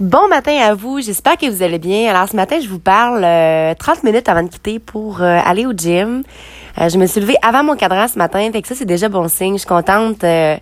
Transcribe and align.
Bon 0.00 0.26
matin 0.26 0.58
à 0.60 0.74
vous, 0.74 1.00
j'espère 1.00 1.36
que 1.36 1.48
vous 1.48 1.62
allez 1.62 1.78
bien. 1.78 2.10
Alors 2.10 2.28
ce 2.28 2.34
matin, 2.34 2.58
je 2.60 2.68
vous 2.68 2.80
parle 2.80 3.20
30 3.20 3.22
euh, 3.22 3.74
minutes 4.02 4.28
avant 4.28 4.42
de 4.42 4.48
quitter 4.48 4.80
pour 4.80 5.22
euh, 5.22 5.38
aller 5.44 5.66
au 5.66 5.72
gym. 5.72 6.24
Euh, 6.80 6.88
je 6.88 6.98
me 6.98 7.06
suis 7.06 7.20
levée 7.20 7.36
avant 7.42 7.62
mon 7.62 7.76
cadran 7.76 8.08
ce 8.08 8.18
matin, 8.18 8.50
fait 8.50 8.60
que 8.60 8.66
ça 8.66 8.74
c'est 8.74 8.86
déjà 8.86 9.08
bon 9.08 9.28
signe. 9.28 9.52
Je 9.52 9.58
suis 9.58 9.68
contente. 9.68 10.22
je 10.22 10.58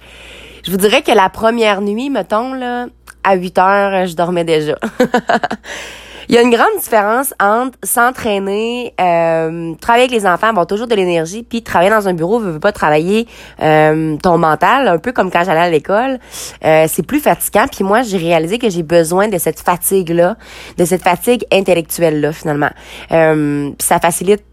vous 0.68 0.76
dirais 0.76 1.00
que 1.00 1.12
la 1.12 1.30
première 1.30 1.80
nuit, 1.80 2.10
mettons 2.10 2.52
là, 2.52 2.88
à 3.24 3.34
8 3.34 3.58
heures, 3.58 4.06
je 4.06 4.14
dormais 4.14 4.44
déjà. 4.44 4.74
Il 6.28 6.34
y 6.34 6.38
a 6.38 6.42
une 6.42 6.50
grande 6.50 6.78
différence 6.78 7.34
entre 7.40 7.78
s'entraîner, 7.82 8.94
euh, 9.00 9.74
travailler 9.80 10.04
avec 10.04 10.10
les 10.10 10.26
enfants, 10.26 10.48
avoir 10.48 10.66
toujours 10.66 10.86
de 10.86 10.94
l'énergie, 10.94 11.42
puis 11.42 11.62
travailler 11.62 11.90
dans 11.90 12.08
un 12.08 12.14
bureau, 12.14 12.38
veut, 12.38 12.60
pas 12.60 12.72
travailler 12.72 13.26
euh, 13.60 14.16
ton 14.16 14.38
mental, 14.38 14.88
un 14.88 14.98
peu 14.98 15.12
comme 15.12 15.30
quand 15.30 15.44
j'allais 15.44 15.60
à 15.60 15.70
l'école. 15.70 16.18
Euh, 16.64 16.86
c'est 16.88 17.04
plus 17.04 17.20
fatigant. 17.20 17.66
Puis 17.70 17.84
moi, 17.84 18.02
j'ai 18.02 18.18
réalisé 18.18 18.58
que 18.58 18.70
j'ai 18.70 18.82
besoin 18.82 19.28
de 19.28 19.38
cette 19.38 19.60
fatigue-là, 19.60 20.36
de 20.78 20.84
cette 20.84 21.02
fatigue 21.02 21.44
intellectuelle-là, 21.52 22.32
finalement. 22.32 22.70
Euh, 23.10 23.70
puis 23.70 23.86
ça 23.86 23.98
facilite 23.98 24.44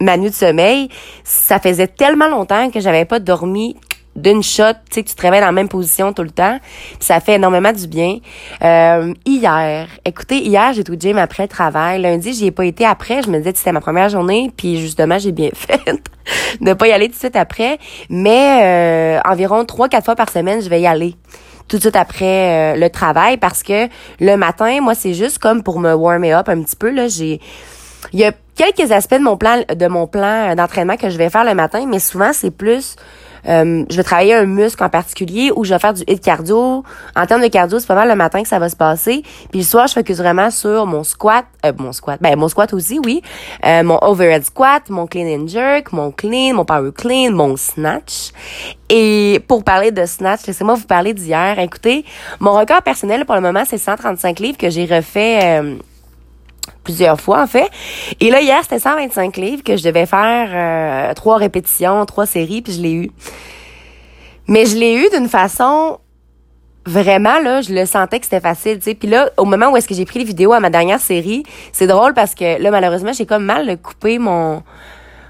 ma 0.00 0.16
nuit 0.16 0.30
de 0.30 0.34
sommeil. 0.34 0.88
Ça 1.24 1.58
faisait 1.58 1.86
tellement 1.86 2.28
longtemps 2.28 2.70
que 2.70 2.80
j'avais 2.80 3.04
pas 3.04 3.18
dormi 3.18 3.76
d'une 4.16 4.42
shot, 4.42 4.72
tu 4.90 4.96
sais, 4.96 5.02
tu 5.02 5.14
te 5.14 5.22
réveilles 5.22 5.40
dans 5.40 5.46
la 5.46 5.52
même 5.52 5.68
position 5.68 6.12
tout 6.12 6.22
le 6.22 6.30
temps. 6.30 6.58
ça 6.98 7.20
fait 7.20 7.34
énormément 7.34 7.72
du 7.72 7.86
bien. 7.86 8.18
Euh, 8.62 9.14
hier, 9.24 9.88
écoutez, 10.04 10.38
hier, 10.38 10.72
j'ai 10.72 10.84
tout 10.84 10.96
gym 10.98 11.16
après 11.18 11.44
le 11.44 11.48
travail. 11.48 12.02
Lundi, 12.02 12.32
j'y 12.32 12.46
ai 12.46 12.50
pas 12.50 12.64
été 12.64 12.84
après. 12.84 13.22
Je 13.22 13.30
me 13.30 13.38
disais 13.38 13.52
que 13.52 13.58
c'était 13.58 13.72
ma 13.72 13.80
première 13.80 14.08
journée. 14.08 14.50
Puis 14.56 14.80
justement, 14.80 15.18
j'ai 15.18 15.32
bien 15.32 15.50
fait 15.54 15.80
de 16.60 16.72
pas 16.72 16.88
y 16.88 16.92
aller 16.92 17.06
tout 17.06 17.14
de 17.14 17.18
suite 17.18 17.36
après. 17.36 17.78
Mais 18.08 18.60
euh, 18.62 19.20
environ 19.24 19.64
trois, 19.64 19.88
quatre 19.88 20.04
fois 20.04 20.16
par 20.16 20.30
semaine, 20.30 20.60
je 20.60 20.68
vais 20.68 20.80
y 20.80 20.86
aller 20.86 21.14
tout 21.68 21.76
de 21.76 21.82
suite 21.82 21.96
après 21.96 22.74
euh, 22.74 22.76
le 22.76 22.90
travail 22.90 23.36
parce 23.36 23.62
que 23.62 23.88
le 24.18 24.36
matin, 24.36 24.80
moi, 24.80 24.94
c'est 24.94 25.14
juste 25.14 25.38
comme 25.38 25.62
pour 25.62 25.78
me 25.78 25.94
warmer 25.94 26.32
up 26.32 26.48
un 26.48 26.62
petit 26.62 26.76
peu. 26.76 26.90
Là, 26.90 27.06
j'ai... 27.08 27.40
Il 28.12 28.18
y 28.18 28.24
a 28.24 28.32
quelques 28.56 28.90
aspects 28.92 29.14
de 29.14 29.22
mon 29.22 29.36
plan 29.36 29.62
de 29.68 29.86
mon 29.86 30.06
plan 30.06 30.54
d'entraînement 30.54 30.96
que 30.96 31.10
je 31.10 31.18
vais 31.18 31.28
faire 31.28 31.44
le 31.44 31.54
matin, 31.54 31.84
mais 31.86 31.98
souvent, 31.98 32.32
c'est 32.32 32.50
plus 32.50 32.96
euh, 33.48 33.84
je 33.88 33.96
vais 33.96 34.02
travailler 34.02 34.34
un 34.34 34.46
muscle 34.46 34.82
en 34.82 34.88
particulier 34.88 35.50
ou 35.54 35.64
je 35.64 35.72
vais 35.74 35.78
faire 35.78 35.94
du 35.94 36.02
hit 36.06 36.20
cardio. 36.22 36.84
En 37.16 37.26
termes 37.26 37.42
de 37.42 37.48
cardio, 37.48 37.78
c'est 37.78 37.86
pas 37.86 37.94
mal 37.94 38.08
le 38.08 38.16
matin 38.16 38.42
que 38.42 38.48
ça 38.48 38.58
va 38.58 38.68
se 38.68 38.76
passer. 38.76 39.22
Puis 39.50 39.60
le 39.60 39.64
soir, 39.64 39.86
je 39.86 39.94
focus 39.94 40.18
vraiment 40.18 40.50
sur 40.50 40.86
mon 40.86 41.04
squat, 41.04 41.44
euh, 41.64 41.72
mon 41.78 41.92
squat, 41.92 42.18
ben 42.20 42.36
mon 42.36 42.48
squat 42.48 42.72
aussi, 42.72 42.98
oui, 43.04 43.22
euh, 43.64 43.82
mon 43.82 43.98
overhead 44.02 44.44
squat, 44.44 44.88
mon 44.90 45.06
clean 45.06 45.26
and 45.26 45.48
jerk, 45.48 45.92
mon 45.92 46.10
clean, 46.10 46.54
mon 46.54 46.64
power 46.64 46.90
clean, 46.92 47.32
mon 47.32 47.56
snatch. 47.56 48.32
Et 48.88 49.40
pour 49.46 49.62
parler 49.62 49.92
de 49.92 50.04
snatch, 50.04 50.46
laissez-moi 50.46 50.74
vous 50.74 50.86
parler 50.86 51.14
d'hier. 51.14 51.58
Écoutez, 51.58 52.04
mon 52.40 52.52
record 52.52 52.82
personnel 52.82 53.24
pour 53.24 53.36
le 53.36 53.40
moment, 53.40 53.62
c'est 53.64 53.78
135 53.78 54.40
livres 54.40 54.58
que 54.58 54.68
j'ai 54.68 54.84
refait 54.84 55.60
euh, 55.60 55.76
plusieurs 56.84 57.20
fois 57.20 57.42
en 57.42 57.46
fait. 57.46 57.68
Et 58.20 58.30
là 58.30 58.40
hier 58.40 58.58
c'était 58.62 58.78
125 58.78 59.36
livres 59.36 59.62
que 59.62 59.76
je 59.76 59.84
devais 59.84 60.06
faire 60.06 60.48
euh, 60.52 61.14
trois 61.14 61.36
répétitions, 61.36 62.04
trois 62.06 62.26
séries 62.26 62.62
puis 62.62 62.72
je 62.72 62.80
l'ai 62.80 62.92
eu. 62.92 63.10
Mais 64.46 64.66
je 64.66 64.76
l'ai 64.76 64.94
eu 64.94 65.08
d'une 65.10 65.28
façon 65.28 65.98
vraiment 66.86 67.38
là, 67.40 67.60
je 67.60 67.72
le 67.72 67.84
sentais 67.84 68.18
que 68.18 68.24
c'était 68.24 68.40
facile, 68.40 68.78
tu 68.78 68.84
sais. 68.84 68.94
Puis 68.94 69.08
là 69.08 69.30
au 69.36 69.44
moment 69.44 69.70
où 69.70 69.76
est-ce 69.76 69.88
que 69.88 69.94
j'ai 69.94 70.04
pris 70.04 70.18
les 70.18 70.24
vidéos 70.24 70.52
à 70.52 70.60
ma 70.60 70.70
dernière 70.70 71.00
série, 71.00 71.44
c'est 71.72 71.86
drôle 71.86 72.14
parce 72.14 72.34
que 72.34 72.60
là 72.60 72.70
malheureusement, 72.70 73.12
j'ai 73.12 73.26
comme 73.26 73.44
mal 73.44 73.78
coupé 73.78 74.18
mon 74.18 74.62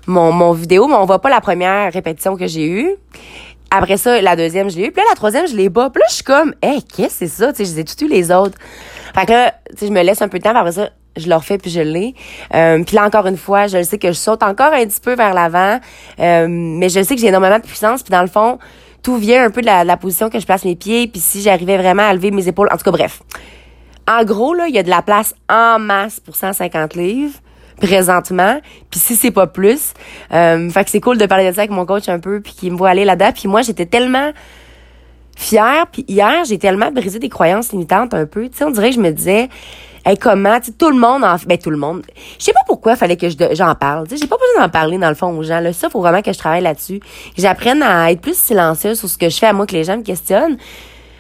mon 0.06 0.32
mon 0.32 0.52
vidéo, 0.52 0.86
mais 0.88 0.94
on 0.94 1.04
voit 1.04 1.20
pas 1.20 1.30
la 1.30 1.40
première 1.40 1.92
répétition 1.92 2.36
que 2.36 2.46
j'ai 2.46 2.66
eue. 2.66 2.96
Après 3.70 3.96
ça, 3.96 4.20
la 4.20 4.34
deuxième, 4.34 4.68
je 4.68 4.76
l'ai 4.76 4.86
eu. 4.86 4.90
Puis 4.90 5.00
là, 5.00 5.08
la 5.10 5.14
troisième, 5.14 5.46
je 5.46 5.54
l'ai 5.54 5.70
pas. 5.70 5.90
Puis 5.90 6.00
là, 6.00 6.06
je 6.08 6.14
suis 6.16 6.24
comme, 6.24 6.54
hey, 6.60 6.82
qu'est-ce 6.82 7.20
que 7.20 7.26
c'est 7.26 7.28
ça? 7.28 7.52
Tu 7.52 7.58
sais, 7.58 7.70
je 7.70 7.76
les 7.76 7.80
ai 7.80 7.84
tout 7.84 8.04
eu 8.04 8.08
les 8.08 8.32
autres. 8.32 8.58
Fait 9.14 9.26
que 9.26 9.32
là, 9.32 9.54
tu 9.70 9.76
sais, 9.78 9.86
je 9.86 9.92
me 9.92 10.02
laisse 10.02 10.20
un 10.22 10.28
peu 10.28 10.38
de 10.38 10.42
temps. 10.42 10.54
Après 10.56 10.72
ça, 10.72 10.90
je 11.16 11.28
le 11.28 11.34
refais 11.34 11.58
puis 11.58 11.70
je 11.70 11.80
l'ai. 11.80 12.14
Euh, 12.55 12.83
puis 12.84 12.97
là 12.97 13.05
encore 13.05 13.27
une 13.27 13.36
fois, 13.36 13.66
je 13.66 13.83
sais 13.83 13.98
que 13.98 14.08
je 14.08 14.19
saute 14.19 14.42
encore 14.42 14.72
un 14.72 14.84
petit 14.86 15.00
peu 15.00 15.14
vers 15.14 15.34
l'avant, 15.34 15.80
euh, 16.19 16.47
mais 16.48 16.88
je 16.88 17.03
sais 17.03 17.15
que 17.15 17.21
j'ai 17.21 17.28
énormément 17.28 17.59
de 17.59 17.65
puissance. 17.65 18.03
Puis 18.03 18.10
dans 18.10 18.22
le 18.22 18.28
fond, 18.28 18.59
tout 19.03 19.16
vient 19.16 19.44
un 19.44 19.50
peu 19.50 19.60
de 19.60 19.66
la, 19.66 19.97
position 19.97 20.31
que 20.31 20.38
je 20.38 20.47
place 20.47 20.65
mes 20.65 20.76
pieds. 20.76 21.06
Puis 21.09 21.20
si 21.20 21.43
j'arrivais 21.43 21.76
vraiment 21.76 22.09
à 22.09 22.15
lever 22.15 22.31
mes 22.31 22.47
épaules, 22.49 22.69
en 22.72 22.76
tout 22.76 22.84
cas 22.84 22.91
bref. 22.91 23.22
En 24.09 24.25
gros 24.25 24.54
là, 24.54 24.66
il 24.69 24.75
y 24.75 24.78
a 24.78 24.82
de 24.82 24.91
la 24.91 25.03
place 25.03 25.34
en 25.49 25.78
masse 25.78 26.20
pour 26.20 26.37
150 26.37 26.94
livres 26.94 27.38
présentement. 27.81 28.60
Puis 28.91 29.00
si 29.00 29.16
c'est 29.16 29.31
pas 29.31 29.47
plus, 29.47 29.94
euh, 30.32 30.69
fait 30.70 30.84
que 30.84 30.91
c'est 30.91 31.00
cool 31.00 31.19
de 31.19 31.26
parler 31.26 31.49
de 31.49 31.54
ça 31.54 31.62
avec 31.62 31.70
mon 31.70 31.87
coach 31.87 32.09
un 32.09 32.19
peu 32.19 32.41
puis 32.41 32.53
qui 32.53 32.70
me 32.70 32.76
voit 32.76 32.91
aller 32.91 33.04
là-dedans. 33.04 33.32
Puis 33.32 33.49
moi 33.49 33.62
j'étais 33.62 33.87
tellement 33.87 34.32
fière. 35.37 35.87
Puis 35.91 36.04
hier 36.09 36.44
j'ai 36.44 36.59
tellement 36.59 36.91
brisé 36.91 37.19
des 37.19 37.28
croyances 37.28 37.72
limitantes 37.72 38.15
un 38.15 38.26
peu. 38.26 38.49
Tu 38.49 38.59
sais, 38.59 38.65
on 38.65 38.70
dirait 38.70 38.91
que 38.91 38.97
je 38.97 39.00
me 39.00 39.10
disais 39.10 39.49
Hey, 40.05 40.16
comment, 40.16 40.59
tu 40.61 40.72
tout 40.72 40.91
le 40.91 40.99
monde 40.99 41.25
en 41.25 41.37
ben 41.47 41.59
tout 41.59 41.71
le 41.71 41.77
monde. 41.77 42.03
Je 42.38 42.44
sais 42.44 42.53
pas 42.53 42.61
pourquoi 42.66 42.97
fallait 42.97 43.16
que 43.16 43.27
j'en 43.53 43.75
parle. 43.75 44.06
J'ai 44.11 44.27
pas 44.27 44.37
besoin 44.37 44.66
d'en 44.66 44.71
parler 44.71 44.97
dans 44.97 45.09
le 45.11 45.15
fond 45.15 45.37
aux 45.37 45.43
gens. 45.43 45.61
Là, 45.61 45.72
ça 45.72 45.91
faut 45.91 46.00
vraiment 46.00 46.22
que 46.22 46.33
je 46.33 46.38
travaille 46.38 46.62
là-dessus. 46.62 47.00
J'apprenne 47.37 47.83
à 47.83 48.11
être 48.11 48.21
plus 48.21 48.37
silencieuse 48.37 48.99
sur 48.99 49.09
ce 49.09 49.19
que 49.19 49.28
je 49.28 49.38
fais 49.38 49.47
à 49.47 49.53
moi 49.53 49.66
que 49.66 49.72
les 49.72 49.84
gens 49.84 49.99
me 49.99 50.03
questionnent. 50.03 50.56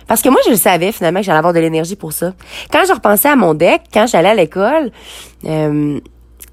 Parce 0.06 0.22
que 0.22 0.28
moi, 0.28 0.40
je 0.44 0.50
le 0.50 0.56
savais 0.56 0.92
finalement 0.92 1.20
que 1.20 1.26
j'allais 1.26 1.38
avoir 1.38 1.52
de 1.52 1.60
l'énergie 1.60 1.94
pour 1.94 2.12
ça. 2.12 2.32
Quand 2.72 2.82
je 2.86 2.92
repensais 2.92 3.28
à 3.28 3.36
mon 3.36 3.54
deck, 3.54 3.82
quand 3.92 4.06
j'allais 4.06 4.30
à 4.30 4.34
l'école, 4.34 4.90
euh, 5.44 6.00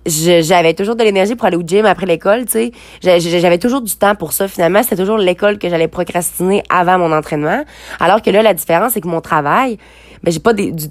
j'avais 0.06 0.74
toujours 0.74 0.96
de 0.96 1.04
l'énergie 1.04 1.36
pour 1.36 1.46
aller 1.46 1.58
au 1.58 1.64
gym 1.66 1.86
après 1.86 2.06
l'école, 2.06 2.46
tu 2.46 2.52
sais. 2.52 2.72
J'avais 3.02 3.58
toujours 3.58 3.82
du 3.82 3.96
temps 3.96 4.16
pour 4.16 4.34
ça. 4.34 4.48
Finalement, 4.48 4.84
c'était 4.84 4.98
toujours 4.98 5.18
l'école 5.18 5.58
que 5.58 5.70
j'allais 5.70 5.88
procrastiner 5.88 6.62
avant 6.70 7.00
mon 7.00 7.12
entraînement. 7.12 7.64
Alors 8.00 8.22
que 8.22 8.30
là, 8.30 8.42
la 8.42 8.54
différence, 8.54 8.94
c'est 8.94 9.02
que 9.02 9.08
mon 9.08 9.22
travail, 9.22 9.78
ben, 10.24 10.32
j'ai 10.32 10.40
pas 10.40 10.54
des, 10.54 10.72
du, 10.72 10.88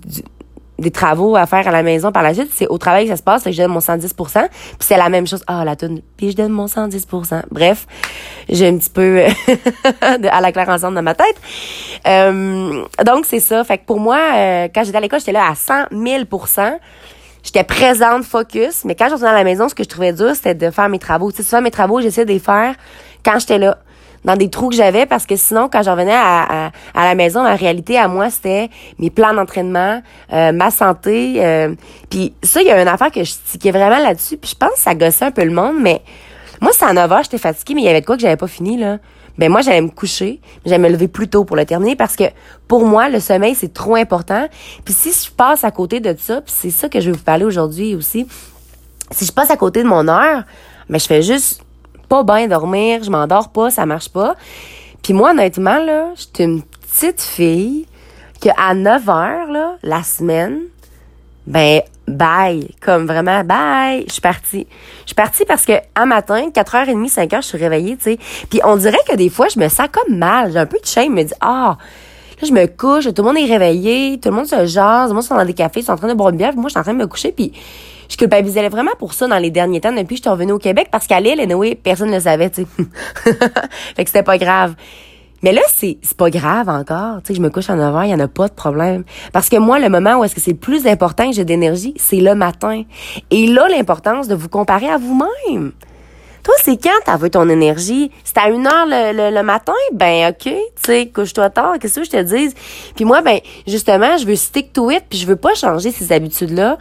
des 0.79 0.91
travaux 0.91 1.37
à 1.37 1.47
faire 1.47 1.67
à 1.67 1.71
la 1.71 1.83
maison 1.83 2.13
par 2.13 2.23
la 2.23 2.35
suite, 2.35 2.51
c'est 2.53 2.67
au 2.69 2.79
travail 2.79 3.05
que 3.05 3.11
ça 3.11 3.17
se 3.17 3.23
passe, 3.23 3.45
que 3.45 3.51
je 3.51 3.57
donne 3.57 3.73
mon 3.73 3.81
110 3.81 4.13
puis 4.13 4.25
c'est 4.81 4.97
la 4.97 5.09
même 5.09 5.27
chose. 5.27 5.43
Ah, 5.47 5.65
la 5.65 5.77
tune, 5.77 6.01
puis 6.17 6.31
je 6.31 6.37
donne 6.37 6.53
mon 6.53 6.67
110% 6.67 7.43
Bref, 7.51 7.87
j'ai 8.49 8.69
un 8.69 8.77
petit 8.77 8.91
peu 8.91 9.23
à 10.01 10.41
la 10.41 10.53
claire 10.53 10.69
ensemble 10.69 10.95
dans 10.95 11.03
ma 11.03 11.15
tête. 11.15 11.37
Euh, 12.07 12.85
donc, 13.05 13.25
c'est 13.27 13.41
ça. 13.41 13.65
Fait 13.65 13.79
que 13.79 13.85
pour 13.87 14.01
moi, 14.01 14.19
euh, 14.35 14.69
quand 14.75 14.85
j'étais 14.85 14.99
à 14.99 15.01
l'école, 15.01 15.21
j'étais 15.21 15.33
là 15.33 15.49
à 15.49 15.55
100 15.55 15.87
000% 15.93 16.79
J'étais 17.47 17.63
présente, 17.63 18.25
focus, 18.25 18.85
mais 18.85 18.97
quand 18.97 19.07
je 19.07 19.13
retournais 19.13 19.33
à 19.33 19.37
la 19.37 19.45
maison, 19.45 19.69
ce 19.69 19.75
que 19.77 19.85
je 19.85 19.89
trouvais 19.89 20.13
dur, 20.13 20.35
c'était 20.35 20.57
de 20.57 20.69
faire 20.73 20.89
mes 20.89 20.99
travaux. 20.99 21.31
Tu 21.31 21.37
sais, 21.37 21.43
souvent, 21.45 21.63
mes 21.63 21.71
travaux, 21.71 22.01
j'essayais 22.01 22.25
de 22.25 22.33
les 22.33 22.41
faire 22.41 22.75
quand 23.25 23.39
j'étais 23.39 23.59
là 23.59 23.79
dans 24.27 24.37
des 24.37 24.51
trous 24.51 24.69
que 24.69 24.75
j'avais 24.75 25.07
parce 25.07 25.25
que 25.25 25.37
sinon, 25.37 25.71
quand 25.73 25.83
j'en 25.83 25.93
revenais 25.93 26.13
à, 26.13 26.73
à, 26.95 27.05
la 27.05 27.15
maison, 27.15 27.45
la 27.45 27.55
réalité 27.55 27.97
à 27.97 28.09
moi, 28.09 28.29
c'était 28.29 28.69
mes 28.99 29.09
plans 29.09 29.33
d'entraînement, 29.33 30.03
euh, 30.33 30.53
ma 30.53 30.71
santé. 30.71 31.37
Euh, 31.39 31.75
puis 32.11 32.35
ça, 32.43 32.61
il 32.61 32.67
y 32.67 32.71
a 32.71 32.83
une 32.83 32.89
affaire 32.89 33.13
que 33.13 33.23
je 33.23 33.33
tiquais 33.47 33.71
vraiment 33.71 33.99
là-dessus. 33.99 34.37
Puis 34.37 34.51
je 34.51 34.57
pense 34.57 34.73
que 34.75 34.81
ça 34.81 34.95
gossait 34.95 35.27
un 35.27 35.31
peu 35.31 35.45
le 35.45 35.53
monde, 35.53 35.77
mais 35.81 36.03
moi, 36.61 36.73
c'est 36.75 36.85
à 36.85 36.93
9 36.93 37.13
heures, 37.13 37.23
j'étais 37.23 37.39
fatiguée, 37.39 37.75
mais 37.75 37.83
il 37.83 37.85
y 37.85 37.89
avait 37.89 38.01
de 38.01 38.07
quoi 38.07 38.17
que 38.17 38.23
j'avais 38.23 38.37
pas 38.37 38.49
fini, 38.49 38.77
là. 38.77 38.99
Ben 39.39 39.51
moi, 39.51 39.61
j'allais 39.61 39.83
me 39.83 39.91
coucher, 39.91 40.41
j'allais 40.65 40.79
me 40.79 40.89
lever 40.89 41.09
plus 41.09 41.29
tôt 41.29 41.45
pour 41.45 41.57
le 41.57 41.67
terminer 41.67 41.95
parce 41.95 42.17
que 42.17 42.25
pour 42.69 42.87
moi, 42.87 43.11
le 43.11 43.21
sommeil, 43.21 43.55
c'est 43.55 43.73
trop 43.73 43.95
important. 43.95 44.49
Puis 44.83 44.95
si 44.95 45.13
je 45.13 45.31
passe 45.31 45.63
à 45.63 45.71
côté 45.71 46.01
de 46.01 46.17
ça, 46.19 46.41
puis 46.41 46.55
c'est 46.57 46.71
ça 46.71 46.89
que 46.89 47.01
je 47.01 47.11
vais 47.11 47.17
vous 47.17 47.23
parler 47.23 47.45
aujourd'hui 47.45 47.95
aussi, 47.95 48.27
si 49.11 49.27
je 49.27 49.33
passe 49.33 49.51
à 49.51 49.57
côté 49.59 49.83
de 49.83 49.89
mon 49.89 50.09
heure, 50.09 50.45
ben 50.89 50.99
je 50.99 51.07
fais 51.07 51.21
juste 51.21 51.66
pas 52.09 52.23
bien 52.23 52.49
dormir, 52.49 53.03
je 53.03 53.11
m'endors 53.11 53.51
pas, 53.51 53.71
ça 53.71 53.87
marche 53.87 54.09
pas. 54.09 54.35
Puis 55.03 55.13
moi, 55.13 55.31
honnêtement, 55.31 55.79
là, 55.79 56.11
j'étais 56.17 56.45
une 56.45 56.63
petite 56.63 57.21
fille 57.21 57.87
que 58.41 58.49
à 58.57 58.75
9 58.75 59.09
heures, 59.09 59.51
là, 59.51 59.77
la 59.83 60.03
semaine, 60.03 60.61
ben, 61.47 61.81
bye. 62.09 62.69
Comme 62.81 63.07
vraiment, 63.07 63.45
bye. 63.45 64.05
Je 64.07 64.13
suis 64.15 64.21
partie. 64.21 64.67
Je 65.03 65.07
suis 65.07 65.15
partie 65.15 65.45
parce 65.45 65.65
que, 65.65 65.73
matin, 66.05 66.49
4h30, 66.53 67.13
5h, 67.13 67.37
je 67.37 67.47
suis 67.47 67.59
réveillée, 67.59 67.97
tu 67.97 68.05
sais. 68.05 68.19
Puis 68.51 68.61
on 68.65 68.77
dirait 68.77 68.99
que 69.09 69.15
des 69.15 69.29
fois, 69.29 69.49
je 69.49 69.59
me 69.59 69.69
sens 69.69 69.89
comme 69.93 70.17
mal. 70.17 70.53
J'ai 70.53 70.59
un 70.59 70.67
peu 70.67 70.79
de 70.79 70.87
shame. 70.87 71.07
Je 71.07 71.11
me 71.11 71.23
dis, 71.23 71.35
ah, 71.41 71.79
là, 72.41 72.49
je 72.49 72.53
me 72.53 72.67
couche, 72.67 73.05
tout 73.05 73.23
le 73.23 73.29
monde 73.29 73.39
est 73.39 73.51
réveillé, 73.51 74.19
tout 74.21 74.29
le 74.29 74.35
monde 74.35 74.47
se 74.47 74.67
jase, 74.67 75.05
tout 75.05 75.09
le 75.11 75.15
monde 75.15 75.23
sont 75.23 75.37
dans 75.37 75.45
des 75.45 75.55
cafés, 75.55 75.81
ils 75.81 75.85
sont 75.85 75.93
en 75.93 75.97
train 75.97 76.09
de 76.09 76.15
boire 76.15 76.31
une 76.31 76.37
bière, 76.37 76.55
moi, 76.55 76.65
je 76.65 76.71
suis 76.71 76.79
en 76.79 76.83
train 76.83 76.95
de 76.95 76.99
me 76.99 77.07
coucher, 77.07 77.33
puis 77.33 77.53
je 78.09 78.17
culpabilisais 78.17 78.69
vraiment 78.69 78.93
pour 78.99 79.15
ça 79.15 79.27
dans 79.27 79.39
les 79.39 79.51
derniers 79.51 79.81
temps 79.81 79.93
depuis 79.93 80.15
que 80.15 80.17
je 80.17 80.23
suis 80.23 80.31
revenue 80.31 80.53
au 80.53 80.59
Québec 80.59 80.89
parce 80.91 81.07
qu'à 81.07 81.21
l'île, 81.21 81.41
anyway, 81.41 81.75
personne 81.75 82.11
ne 82.11 82.15
le 82.15 82.21
savait, 82.21 82.51
tu 82.51 82.63
sais. 82.63 82.67
fait 83.97 84.05
que 84.05 84.11
c'était 84.11 84.23
pas 84.23 84.39
grave. 84.39 84.75
Mais 85.43 85.53
là, 85.53 85.61
c'est, 85.69 85.99
c'est 86.03 86.17
pas 86.17 86.31
grave 86.31 86.69
encore. 86.69 87.23
Tu 87.23 87.29
sais, 87.29 87.35
je 87.35 87.41
me 87.41 87.51
couche 87.51 87.69
à 87.71 87.77
9 87.77 87.95
heures, 87.95 88.05
il 88.05 88.11
y 88.11 88.15
en 88.15 88.21
a 88.21 88.29
pas 88.29 88.49
de 88.49 88.55
problème. 88.55 89.05
Parce 89.33 89.49
que 89.49 89.57
moi, 89.57 89.79
le 89.79 89.89
moment 89.89 90.19
où 90.19 90.25
est-ce 90.25 90.35
que 90.35 90.41
c'est 90.41 90.53
le 90.53 90.57
plus 90.57 90.87
important 90.87 91.29
que 91.29 91.37
j'ai 91.37 91.45
d'énergie, 91.45 91.95
c'est 91.97 92.21
le 92.21 92.35
matin. 92.35 92.83
Et 93.31 93.47
là, 93.47 93.69
l'importance 93.69 94.29
de 94.29 94.35
vous 94.35 94.49
comparer 94.49 94.89
à 94.89 94.97
vous-même. 94.97 95.73
Toi, 96.43 96.55
c'est 96.63 96.81
quand 96.81 96.99
t'as 97.05 97.17
vu 97.17 97.29
ton 97.29 97.49
énergie? 97.49 98.13
C'est 98.23 98.39
à 98.39 98.49
une 98.49 98.67
heure 98.69 98.87
le, 98.87 99.31
le, 99.31 99.43
matin? 99.43 99.73
Ben, 99.93 100.31
OK, 100.31 100.45
tu 100.45 100.59
sais, 100.77 101.09
couche-toi 101.09 101.51
tard, 101.51 101.75
qu'est-ce 101.81 102.01
que 102.01 102.05
je 102.05 102.11
te 102.11 102.23
dis? 102.23 102.55
Puis 102.95 103.05
moi, 103.05 103.21
ben, 103.21 103.41
justement, 103.67 104.17
je 104.17 104.27
veux 104.27 104.37
stick 104.37 104.73
to 104.73 104.91
it, 104.91 105.03
puis 105.11 105.19
je 105.19 105.27
veux 105.27 105.37
pas 105.37 105.55
changer 105.55 105.91
ces 105.91 106.13
habitudes-là. 106.13 106.79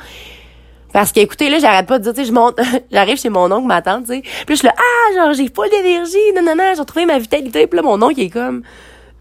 Parce 0.95 1.11
que, 1.11 1.19
écoutez, 1.19 1.49
là, 1.49 1.59
j'arrête 1.59 1.87
pas 1.87 1.99
de 1.99 2.03
dire, 2.03 2.13
tu 2.13 2.21
sais, 2.21 2.25
je 2.25 2.31
monte, 2.31 2.57
j'arrive 2.89 3.19
chez 3.19 3.27
mon 3.27 3.51
oncle, 3.51 3.67
ma 3.67 3.81
tante, 3.81 4.05
tu 4.05 4.13
sais. 4.13 4.21
Puis 4.21 4.55
je 4.55 4.55
suis 4.55 4.65
là, 4.65 4.73
ah, 4.77 5.13
genre, 5.13 5.33
j'ai 5.33 5.49
pas 5.49 5.67
d'énergie, 5.67 6.15
non, 6.33 6.41
non, 6.41 6.55
non, 6.55 6.71
j'ai 6.73 6.79
retrouvé 6.79 7.05
ma 7.05 7.19
vitalité. 7.19 7.67
Puis 7.67 7.75
là, 7.75 7.83
mon 7.83 8.01
oncle, 8.01 8.13
il 8.15 8.27
est 8.27 8.29
comme, 8.29 8.61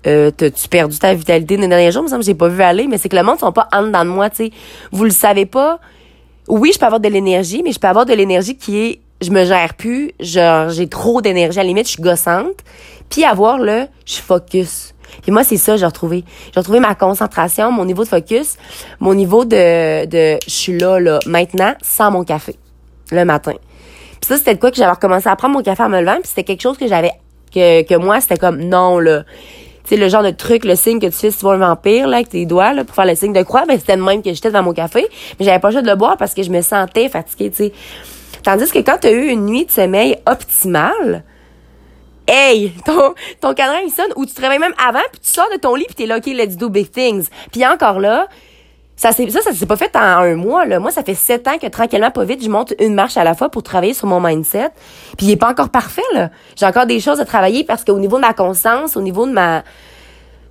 euh, 0.06 0.30
t'as-tu 0.30 0.68
perdu 0.68 0.96
ta 1.00 1.12
vitalité 1.14 1.56
les 1.56 1.66
derniers 1.66 1.90
jours? 1.90 2.04
Me 2.04 2.08
semble 2.08 2.20
que 2.20 2.26
j'ai 2.26 2.34
pas 2.36 2.46
vu 2.46 2.62
aller, 2.62 2.86
mais 2.86 2.96
c'est 2.96 3.08
que 3.08 3.16
le 3.16 3.24
monde 3.24 3.40
sont 3.40 3.50
pas 3.50 3.66
en 3.72 3.82
dedans 3.82 4.04
de 4.04 4.10
moi, 4.10 4.30
tu 4.30 4.36
sais. 4.36 4.50
Vous 4.92 5.02
le 5.02 5.10
savez 5.10 5.46
pas. 5.46 5.80
Oui, 6.46 6.70
je 6.72 6.78
peux 6.78 6.86
avoir 6.86 7.00
de 7.00 7.08
l'énergie, 7.08 7.64
mais 7.64 7.72
je 7.72 7.80
peux 7.80 7.88
avoir 7.88 8.06
de 8.06 8.14
l'énergie 8.14 8.56
qui 8.56 8.78
est, 8.78 9.00
je 9.20 9.32
me 9.32 9.44
gère 9.44 9.74
plus, 9.74 10.12
genre, 10.20 10.68
j'ai 10.68 10.86
trop 10.86 11.22
d'énergie, 11.22 11.58
à 11.58 11.64
la 11.64 11.66
limite, 11.66 11.86
je 11.88 11.94
suis 11.94 12.02
gossante. 12.02 12.58
Puis 13.10 13.24
avoir 13.24 13.58
le, 13.58 13.88
je 14.06 14.20
focus. 14.20 14.93
Puis 15.22 15.32
moi, 15.32 15.44
c'est 15.44 15.56
ça, 15.56 15.76
j'ai 15.76 15.86
retrouvé. 15.86 16.24
J'ai 16.52 16.60
retrouvé 16.60 16.80
ma 16.80 16.94
concentration, 16.94 17.70
mon 17.70 17.84
niveau 17.84 18.04
de 18.04 18.08
focus, 18.08 18.56
mon 19.00 19.14
niveau 19.14 19.44
de, 19.44 20.06
de, 20.06 20.38
je 20.46 20.52
suis 20.52 20.78
là, 20.78 20.98
là, 21.00 21.18
maintenant, 21.26 21.74
sans 21.82 22.10
mon 22.10 22.24
café, 22.24 22.56
le 23.10 23.24
matin. 23.24 23.54
Puis 24.20 24.28
ça, 24.28 24.36
c'était 24.36 24.54
de 24.54 24.60
quoi 24.60 24.70
que 24.70 24.76
j'avais 24.76 24.92
recommencé 24.92 25.28
à 25.28 25.36
prendre 25.36 25.54
mon 25.54 25.62
café 25.62 25.82
en 25.82 25.88
me 25.88 26.00
levant, 26.00 26.14
puis 26.14 26.28
c'était 26.28 26.44
quelque 26.44 26.62
chose 26.62 26.78
que 26.78 26.88
j'avais, 26.88 27.12
que, 27.52 27.82
que 27.82 27.94
moi, 27.94 28.20
c'était 28.20 28.38
comme, 28.38 28.58
non, 28.58 28.98
là. 28.98 29.24
Tu 29.84 29.90
sais, 29.90 29.96
le 29.96 30.08
genre 30.08 30.22
de 30.22 30.30
truc, 30.30 30.64
le 30.64 30.76
signe 30.76 30.98
que 30.98 31.06
tu 31.06 31.12
fais 31.12 31.30
si 31.30 31.36
tu 31.36 31.44
vois 31.44 31.56
un 31.56 31.58
vampire, 31.58 32.08
là, 32.08 32.16
avec 32.16 32.30
tes 32.30 32.46
doigts, 32.46 32.72
là, 32.72 32.84
pour 32.84 32.94
faire 32.94 33.04
le 33.04 33.14
signe 33.14 33.34
de 33.34 33.42
croix, 33.42 33.66
ben, 33.66 33.78
c'était 33.78 33.96
le 33.96 34.02
même 34.02 34.22
que 34.22 34.32
j'étais 34.32 34.48
devant 34.48 34.62
mon 34.62 34.72
café. 34.72 35.06
Mais 35.38 35.44
j'avais 35.44 35.58
pas 35.58 35.68
le 35.68 35.72
choix 35.72 35.82
de 35.82 35.90
le 35.90 35.94
boire 35.94 36.16
parce 36.16 36.32
que 36.32 36.42
je 36.42 36.50
me 36.50 36.62
sentais 36.62 37.10
fatiguée, 37.10 37.50
tu 37.50 37.56
sais. 37.56 37.72
Tandis 38.42 38.70
que 38.70 38.78
quand 38.78 38.96
tu 39.00 39.08
as 39.08 39.10
eu 39.10 39.28
une 39.28 39.44
nuit 39.44 39.66
de 39.66 39.70
sommeil 39.70 40.16
optimale, 40.26 41.22
hey, 42.26 42.72
ton, 42.84 43.14
ton 43.40 43.54
cadran, 43.54 43.78
il 43.84 43.90
sonne, 43.90 44.12
ou 44.16 44.26
tu 44.26 44.34
te 44.34 44.40
réveilles 44.40 44.58
même 44.58 44.74
avant, 44.84 45.02
puis 45.12 45.20
tu 45.20 45.30
sors 45.30 45.48
de 45.52 45.58
ton 45.58 45.74
lit, 45.74 45.84
puis 45.86 45.94
t'es 45.94 46.06
là, 46.06 46.18
OK, 46.18 46.26
let's 46.26 46.56
do 46.56 46.68
big 46.68 46.90
things. 46.90 47.28
Puis 47.52 47.66
encore 47.66 48.00
là, 48.00 48.28
ça, 48.96 49.10
ça, 49.12 49.42
ça 49.42 49.52
s'est 49.52 49.66
pas 49.66 49.76
fait 49.76 49.94
en 49.96 50.00
un 50.00 50.36
mois, 50.36 50.66
là. 50.66 50.78
Moi, 50.78 50.90
ça 50.90 51.02
fait 51.02 51.14
sept 51.14 51.48
ans 51.48 51.58
que 51.58 51.66
tranquillement, 51.66 52.10
pas 52.10 52.24
vite, 52.24 52.42
je 52.42 52.48
monte 52.48 52.74
une 52.78 52.94
marche 52.94 53.16
à 53.16 53.24
la 53.24 53.34
fois 53.34 53.48
pour 53.48 53.62
travailler 53.62 53.94
sur 53.94 54.06
mon 54.06 54.20
mindset. 54.20 54.70
Puis 55.16 55.26
il 55.26 55.30
est 55.32 55.36
pas 55.36 55.50
encore 55.50 55.70
parfait, 55.70 56.02
là. 56.14 56.30
J'ai 56.56 56.66
encore 56.66 56.86
des 56.86 57.00
choses 57.00 57.20
à 57.20 57.24
travailler 57.24 57.64
parce 57.64 57.84
qu'au 57.84 57.98
niveau 57.98 58.16
de 58.16 58.22
ma 58.22 58.34
conscience, 58.34 58.96
au 58.96 59.02
niveau 59.02 59.26
de 59.26 59.32
ma, 59.32 59.64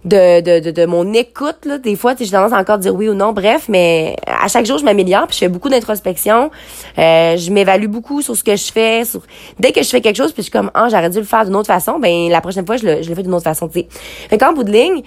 de, 0.05 0.41
de, 0.41 0.59
de, 0.59 0.71
de 0.71 0.85
mon 0.85 1.13
écoute, 1.13 1.65
là, 1.65 1.77
des 1.77 1.95
fois, 1.95 2.13
j'ai 2.19 2.29
tendance 2.29 2.51
à 2.51 2.57
encore 2.57 2.77
dire 2.77 2.93
oui 2.93 3.07
ou 3.07 3.13
non, 3.13 3.31
bref, 3.31 3.65
mais 3.69 4.15
à 4.27 4.47
chaque 4.47 4.65
jour, 4.65 4.77
je 4.77 4.83
m'améliore, 4.83 5.27
puis 5.27 5.35
je 5.35 5.39
fais 5.39 5.49
beaucoup 5.49 5.69
d'introspection. 5.69 6.51
Euh, 6.97 7.37
je 7.37 7.51
m'évalue 7.51 7.87
beaucoup 7.87 8.21
sur 8.21 8.35
ce 8.35 8.43
que 8.43 8.55
je 8.55 8.71
fais. 8.71 9.05
Sur... 9.05 9.21
Dès 9.59 9.71
que 9.71 9.81
je 9.81 9.89
fais 9.89 10.01
quelque 10.01 10.17
chose, 10.17 10.33
puis 10.33 10.41
je 10.41 10.49
suis 10.49 10.51
comme, 10.51 10.71
ah, 10.73 10.87
j'aurais 10.89 11.09
dû 11.09 11.19
le 11.19 11.23
faire 11.23 11.45
d'une 11.45 11.55
autre 11.55 11.67
façon, 11.67 11.99
ben 11.99 12.29
la 12.29 12.41
prochaine 12.41 12.65
fois, 12.65 12.77
je 12.77 12.85
le, 12.85 13.01
je 13.01 13.09
le 13.09 13.15
fais 13.15 13.23
d'une 13.23 13.33
autre 13.33 13.43
façon, 13.43 13.67
tu 13.67 13.79
sais. 13.79 13.87
Fait 14.29 14.37
qu'en 14.37 14.53
bout 14.53 14.63
de 14.63 14.71
ligne, 14.71 15.03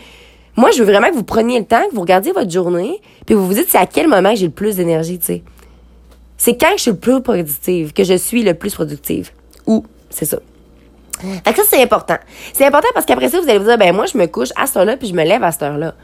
moi, 0.57 0.71
je 0.71 0.83
veux 0.83 0.91
vraiment 0.91 1.09
que 1.09 1.15
vous 1.15 1.25
preniez 1.25 1.59
le 1.59 1.67
temps, 1.67 1.83
que 1.91 1.95
vous 1.95 2.01
regardiez 2.01 2.33
votre 2.33 2.51
journée, 2.51 3.01
puis 3.27 3.35
vous 3.35 3.47
vous 3.47 3.55
dites 3.55 3.69
c'est 3.69 3.79
à 3.79 3.87
quel 3.87 4.09
moment 4.09 4.35
j'ai 4.35 4.47
le 4.47 4.53
plus 4.53 4.77
d'énergie, 4.77 5.19
tu 5.19 5.27
sais. 5.27 5.43
C'est 6.39 6.57
quand 6.57 6.73
je 6.77 6.83
suis 6.83 6.91
le 6.91 6.97
plus 6.99 7.21
productive 7.23 7.93
que 7.93 8.05
je 8.05 8.15
suis 8.15 8.43
le 8.43 8.55
plus 8.55 8.75
productive. 8.75 9.31
Ou, 9.67 9.85
c'est 10.11 10.27
ça. 10.27 10.39
Fait 11.21 11.53
que 11.53 11.57
ça, 11.57 11.65
c'est 11.69 11.83
important. 11.83 12.17
C'est 12.53 12.65
important 12.65 12.89
parce 12.95 13.07
qu'après 13.07 13.29
ça, 13.29 13.41
vous 13.41 13.49
allez 13.49 13.59
vous 13.59 13.65
dire, 13.65 13.79
ben 13.79 13.95
moi, 13.95 14.07
je 14.07 14.17
me 14.19 14.27
couche 14.27 14.51
à 14.57 14.67
cette 14.67 14.77
heure-là, 14.77 14.97
puis 14.97 15.09
je 15.09 15.15
me 15.15 15.25
lève 15.25 15.43
à 15.43 15.53
cette 15.53 15.63
heure-là. 15.63 15.95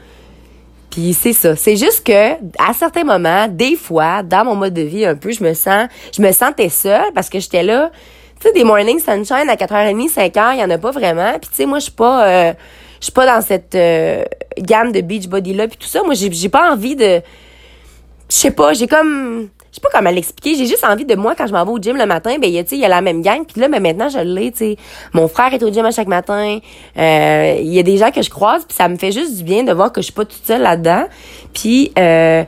Puis 0.89 1.13
c'est 1.13 1.33
ça. 1.33 1.55
C'est 1.55 1.75
juste 1.75 2.05
que, 2.05 2.33
à 2.59 2.73
certains 2.73 3.03
moments, 3.03 3.47
des 3.47 3.75
fois, 3.75 4.21
dans 4.21 4.45
mon 4.45 4.55
mode 4.55 4.73
de 4.73 4.83
vie 4.83 5.05
un 5.05 5.15
peu, 5.15 5.31
je 5.31 5.43
me 5.43 5.53
sens, 5.53 5.87
je 6.15 6.21
me 6.21 6.31
sentais 6.31 6.69
seule 6.69 7.11
parce 7.15 7.29
que 7.29 7.39
j'étais 7.39 7.63
là. 7.63 7.91
Tu 8.39 8.47
sais, 8.47 8.53
des 8.53 8.63
morning 8.63 8.99
sunshine 8.99 9.49
à 9.49 9.55
4h30, 9.55 10.13
5h, 10.13 10.53
il 10.53 10.59
y 10.59 10.63
en 10.63 10.69
a 10.69 10.77
pas 10.77 10.91
vraiment. 10.91 11.31
Puis 11.39 11.49
tu 11.49 11.55
sais, 11.55 11.65
moi, 11.65 11.79
je 11.79 11.85
suis 11.85 11.93
pas, 11.93 12.27
euh, 12.27 12.53
je 12.99 13.05
suis 13.05 13.11
pas 13.11 13.25
dans 13.25 13.41
cette 13.41 13.73
euh, 13.73 14.23
gamme 14.59 14.91
de 14.91 15.01
beach 15.01 15.27
body 15.27 15.53
là 15.53 15.67
puis 15.67 15.77
tout 15.77 15.87
ça. 15.87 16.03
Moi, 16.03 16.13
j'ai, 16.13 16.31
j'ai 16.31 16.49
pas 16.49 16.71
envie 16.71 16.95
de, 16.95 17.21
je 18.29 18.35
sais 18.35 18.51
pas, 18.51 18.73
j'ai 18.73 18.87
comme, 18.87 19.49
je 19.73 19.77
sais 19.77 19.81
pas 19.81 19.89
comment 19.91 20.11
l'expliquer. 20.11 20.55
J'ai 20.55 20.67
juste 20.67 20.85
envie 20.85 21.03
de 21.03 21.15
moi 21.15 21.33
quand 21.35 21.47
je 21.47 21.51
m'en 21.51 21.65
vais 21.65 21.71
au 21.71 21.79
gym 21.79 21.97
le 21.97 22.05
matin, 22.05 22.35
ben 22.39 22.47
il 22.47 22.77
y 22.77 22.85
a 22.85 22.87
la 22.87 23.01
même 23.01 23.23
gang. 23.23 23.43
Puis 23.43 23.59
là, 23.59 23.67
mais 23.67 23.79
maintenant 23.79 24.07
je 24.07 24.19
l'ai, 24.19 24.51
tu 24.51 24.57
sais. 24.59 24.77
Mon 25.13 25.27
frère 25.27 25.51
est 25.51 25.63
au 25.63 25.73
gym 25.73 25.83
à 25.83 25.89
chaque 25.89 26.07
matin. 26.07 26.59
Euh, 26.95 27.55
il 27.59 27.73
y 27.73 27.79
a 27.79 27.83
des 27.83 27.97
gens 27.97 28.11
que 28.11 28.21
je 28.21 28.29
croise, 28.29 28.65
puis 28.65 28.77
ça 28.77 28.87
me 28.87 28.97
fait 28.97 29.11
juste 29.11 29.35
du 29.35 29.43
bien 29.43 29.63
de 29.63 29.73
voir 29.73 29.91
que 29.91 29.99
je 29.99 30.05
suis 30.05 30.13
pas 30.13 30.25
toute 30.25 30.45
seule 30.45 30.61
là-dedans. 30.61 31.05
Puis 31.55 31.91
euh, 31.97 32.43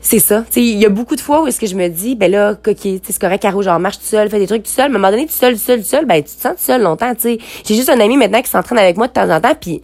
c'est 0.00 0.18
ça. 0.18 0.44
Il 0.56 0.78
y 0.78 0.86
a 0.86 0.88
beaucoup 0.88 1.14
de 1.14 1.20
fois 1.20 1.42
où 1.42 1.46
est-ce 1.46 1.60
que 1.60 1.66
je 1.66 1.74
me 1.74 1.88
dis, 1.88 2.14
ben 2.14 2.30
là, 2.30 2.52
ok, 2.52 2.78
c'est 3.02 3.18
correct, 3.18 3.42
Caro, 3.42 3.60
genre 3.60 3.78
marche 3.78 3.98
tout 3.98 4.06
seul, 4.06 4.30
fais 4.30 4.38
des 4.38 4.46
trucs 4.46 4.62
tout 4.62 4.70
seul. 4.70 4.88
Mais 4.88 4.94
à 4.94 4.98
un 4.98 5.00
moment 5.00 5.10
donné, 5.10 5.26
tout 5.26 5.32
seul, 5.32 5.52
tout 5.52 5.60
seul, 5.60 5.80
tout 5.80 5.88
seul, 5.88 6.06
ben 6.06 6.22
tu 6.22 6.34
te 6.34 6.40
sens 6.40 6.52
tout 6.56 6.64
seul 6.64 6.80
longtemps, 6.80 7.14
tu 7.14 7.20
sais. 7.20 7.38
J'ai 7.66 7.74
juste 7.74 7.90
un 7.90 8.00
ami 8.00 8.16
maintenant 8.16 8.40
qui 8.40 8.48
s'entraîne 8.48 8.78
avec 8.78 8.96
moi 8.96 9.08
de 9.08 9.12
temps 9.12 9.28
en 9.28 9.42
temps, 9.42 9.54
puis 9.60 9.82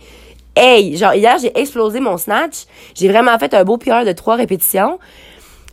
hey, 0.57 0.97
genre 0.97 1.15
hier 1.15 1.37
j'ai 1.39 1.53
explosé 1.59 2.01
mon 2.01 2.17
snatch. 2.17 2.65
J'ai 2.95 3.09
vraiment 3.09 3.39
fait 3.39 3.53
un 3.53 3.65
beau 3.65 3.77
PR 3.77 4.07
de 4.07 4.13
trois 4.13 4.37
répétitions. 4.37 4.99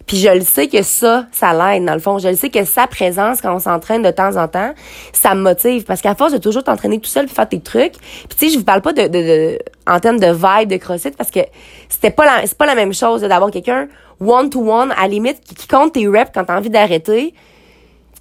Puis 0.08 0.18
je 0.18 0.30
le 0.30 0.42
sais 0.42 0.68
que 0.68 0.82
ça, 0.82 1.26
ça 1.32 1.54
l'aide 1.54 1.86
dans 1.86 1.94
le 1.94 2.00
fond. 2.00 2.20
Je 2.20 2.28
le 2.28 2.36
sais 2.36 2.50
que 2.50 2.64
sa 2.64 2.88
présence 2.88 3.42
quand 3.42 3.54
on 3.54 3.60
s'entraîne 3.60 4.02
de 4.02 4.12
temps 4.12 4.36
en 4.38 4.48
temps, 4.48 4.74
ça 5.14 5.36
me 5.36 5.42
motive 5.42 5.84
parce 5.84 6.02
qu'à 6.02 6.16
force 6.16 6.34
de 6.34 6.38
toujours 6.38 6.64
t'entraîner 6.64 7.00
tout 7.00 7.10
seul 7.10 7.26
puis 7.26 7.36
faire 7.36 7.48
tes 7.48 7.60
trucs. 7.60 7.94
Puis 7.94 8.38
tu 8.38 8.48
sais, 8.48 8.54
je 8.54 8.58
vous 8.58 8.66
parle 8.66 8.82
pas 8.82 8.94
de, 8.94 9.04
de, 9.04 9.08
de 9.08 9.60
en 9.88 10.00
termes 10.00 10.20
de 10.20 10.28
vibe 10.28 10.70
de 10.70 10.78
CrossFit 10.78 11.12
parce 11.12 11.32
que 11.32 11.42
c'était 11.90 12.12
pas 12.12 12.26
la 12.26 12.48
c'est 12.48 12.58
pas 12.58 12.66
la 12.66 12.76
même 12.76 12.94
chose 12.94 13.22
d'avoir 13.22 13.52
quelqu'un 13.52 13.88
one 14.20 14.50
to 14.50 14.62
one 14.70 14.94
à 14.98 15.08
limite 15.08 15.40
qui, 15.42 15.68
compte 15.68 15.94
tes 15.94 16.08
reps 16.08 16.32
quand 16.34 16.46
t'as 16.46 16.58
envie 16.58 16.70
d'arrêter 16.70 17.34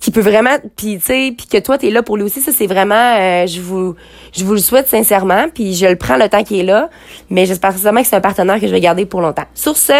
qui 0.00 0.10
peut 0.10 0.20
vraiment 0.20 0.56
puis 0.76 0.96
tu 0.96 1.04
sais 1.04 1.34
puis 1.36 1.46
que 1.46 1.58
toi 1.58 1.76
t'es 1.76 1.90
là 1.90 2.02
pour 2.02 2.16
lui 2.16 2.24
aussi 2.24 2.40
ça 2.40 2.52
c'est 2.52 2.66
vraiment 2.66 2.94
euh, 2.94 3.46
je 3.46 3.60
vous 3.60 3.94
je 4.32 4.44
vous 4.44 4.54
le 4.54 4.58
souhaite 4.60 4.88
sincèrement 4.88 5.46
puis 5.54 5.74
je 5.74 5.86
le 5.86 5.96
prends 5.96 6.16
le 6.16 6.28
temps 6.28 6.42
qui 6.42 6.60
est 6.60 6.64
là 6.64 6.88
mais 7.28 7.44
j'espère 7.44 7.72
sincèrement 7.72 8.00
que 8.00 8.06
c'est 8.06 8.16
un 8.16 8.20
partenaire 8.20 8.58
que 8.58 8.66
je 8.66 8.72
vais 8.72 8.80
garder 8.80 9.04
pour 9.04 9.20
longtemps 9.20 9.46
sur 9.54 9.76
ce 9.76 9.92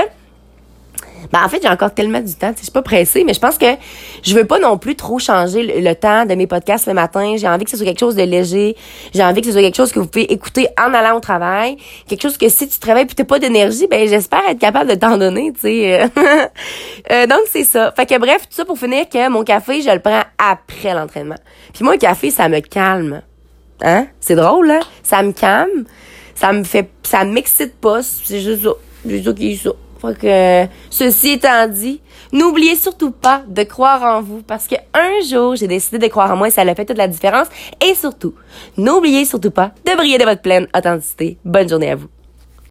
ben, 1.32 1.44
en 1.44 1.48
fait, 1.48 1.60
j'ai 1.62 1.68
encore 1.68 1.94
tellement 1.94 2.20
du 2.20 2.34
temps. 2.34 2.52
Je 2.56 2.62
suis 2.62 2.72
pas 2.72 2.82
pressée, 2.82 3.24
mais 3.24 3.34
je 3.34 3.40
pense 3.40 3.56
que 3.56 3.66
je 4.22 4.34
veux 4.34 4.44
pas 4.44 4.58
non 4.58 4.78
plus 4.78 4.96
trop 4.96 5.18
changer 5.18 5.80
le, 5.80 5.94
temps 5.94 6.26
de 6.26 6.34
mes 6.34 6.46
podcasts 6.46 6.86
le 6.86 6.94
matin. 6.94 7.34
J'ai 7.36 7.48
envie 7.48 7.64
que 7.64 7.70
ce 7.70 7.76
soit 7.76 7.86
quelque 7.86 8.00
chose 8.00 8.16
de 8.16 8.22
léger. 8.22 8.76
J'ai 9.14 9.24
envie 9.24 9.40
que 9.40 9.46
ce 9.46 9.52
soit 9.52 9.62
quelque 9.62 9.76
chose 9.76 9.92
que 9.92 10.00
vous 10.00 10.06
pouvez 10.06 10.32
écouter 10.32 10.68
en 10.80 10.92
allant 10.92 11.16
au 11.16 11.20
travail. 11.20 11.76
Quelque 12.08 12.22
chose 12.22 12.36
que 12.36 12.48
si 12.48 12.68
tu 12.68 12.78
travailles 12.78 13.04
et 13.04 13.14
t'as 13.14 13.24
pas 13.24 13.38
d'énergie, 13.38 13.86
ben 13.86 14.08
j'espère 14.08 14.42
être 14.48 14.58
capable 14.58 14.90
de 14.90 14.94
t'en 14.96 15.18
donner, 15.18 15.52
tu 15.52 15.60
sais. 15.60 16.02
euh, 17.12 17.26
donc 17.26 17.40
c'est 17.46 17.64
ça. 17.64 17.92
Fait 17.96 18.06
que 18.06 18.18
bref, 18.18 18.42
tout 18.42 18.56
ça 18.56 18.64
pour 18.64 18.78
finir 18.78 19.08
que 19.08 19.28
mon 19.28 19.44
café, 19.44 19.82
je 19.82 19.90
le 19.90 20.00
prends 20.00 20.22
après 20.38 20.94
l'entraînement. 20.94 21.38
Puis 21.72 21.84
moi, 21.84 21.94
le 21.94 21.98
café, 21.98 22.30
ça 22.30 22.48
me 22.48 22.60
calme. 22.60 23.22
Hein? 23.82 24.06
C'est 24.20 24.36
drôle, 24.36 24.70
hein? 24.70 24.80
Ça 25.02 25.22
me 25.22 25.32
calme. 25.32 25.84
Ça 26.34 26.52
me 26.52 26.64
fait, 26.64 26.90
ça 27.02 27.24
m'excite 27.24 27.76
pas. 27.76 28.02
C'est 28.02 28.40
juste 28.40 28.64
ça. 28.64 28.70
Juste 29.06 29.24
ça 29.26 29.32
qui 29.32 29.52
est 29.52 29.56
ça. 29.56 29.70
Fait 30.00 30.18
que, 30.18 30.72
ceci 30.88 31.32
étant 31.32 31.68
dit, 31.68 32.00
n'oubliez 32.32 32.76
surtout 32.76 33.10
pas 33.10 33.42
de 33.46 33.62
croire 33.64 34.02
en 34.02 34.22
vous 34.22 34.42
parce 34.42 34.66
que 34.66 34.76
un 34.94 35.20
jour, 35.28 35.56
j'ai 35.56 35.66
décidé 35.66 35.98
de 35.98 36.06
croire 36.06 36.30
en 36.32 36.36
moi 36.36 36.48
et 36.48 36.50
ça 36.50 36.62
a 36.62 36.74
fait 36.74 36.86
toute 36.86 36.96
la 36.96 37.08
différence. 37.08 37.48
Et 37.80 37.94
surtout, 37.94 38.34
n'oubliez 38.76 39.24
surtout 39.24 39.50
pas 39.50 39.72
de 39.86 39.96
briller 39.96 40.18
de 40.18 40.24
votre 40.24 40.42
pleine 40.42 40.66
authenticité. 40.76 41.38
Bonne 41.44 41.68
journée 41.68 41.90
à 41.90 41.96
vous. 41.96 42.08